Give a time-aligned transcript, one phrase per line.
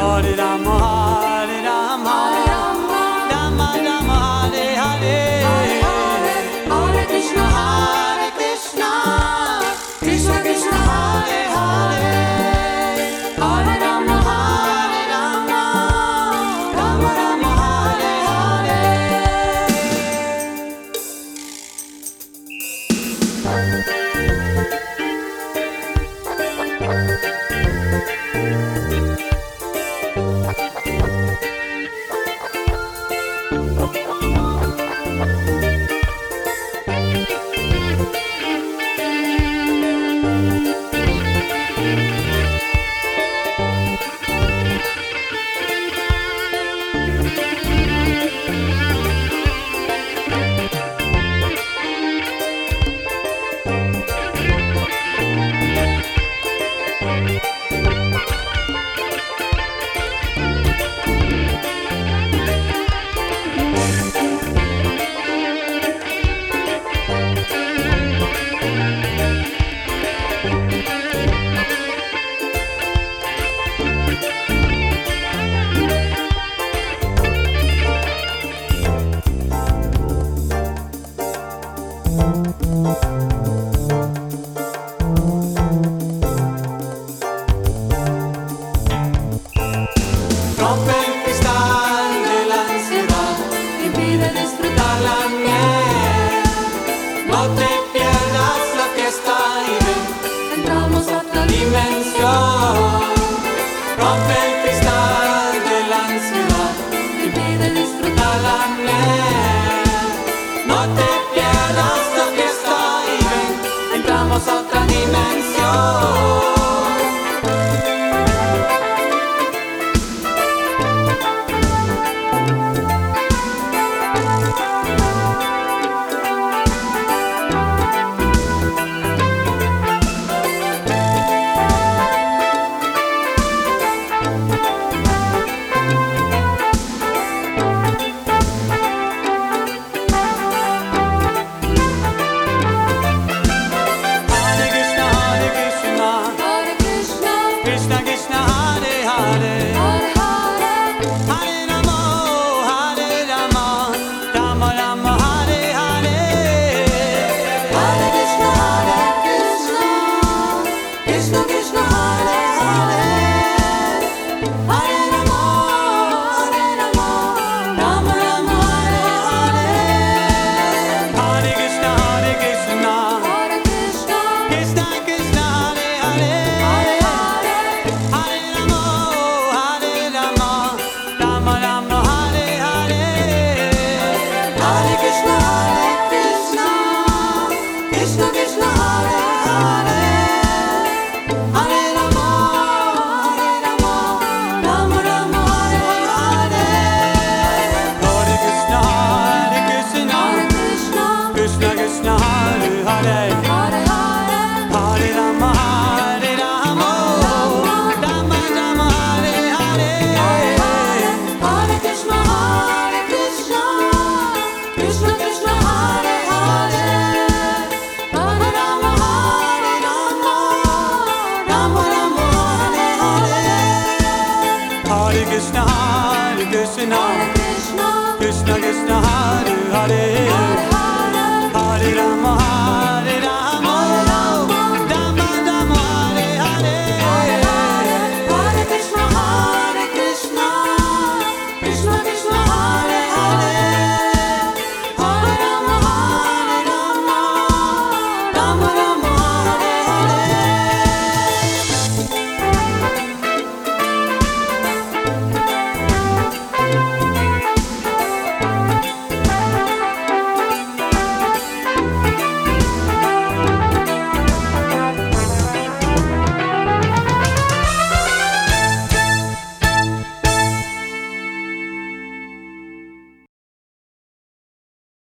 [0.00, 0.97] Or did I mar?